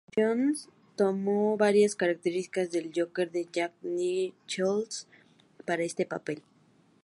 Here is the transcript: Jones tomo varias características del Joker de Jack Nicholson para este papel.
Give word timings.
Jones 0.17 0.67
tomo 0.97 1.55
varias 1.57 1.93
características 1.95 2.71
del 2.71 2.91
Joker 2.91 3.29
de 3.29 3.47
Jack 3.53 3.71
Nicholson 3.83 5.07
para 5.63 5.83
este 5.83 6.07
papel. 6.07 6.41